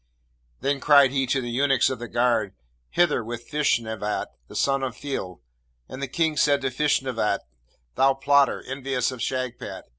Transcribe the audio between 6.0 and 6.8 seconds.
the King said to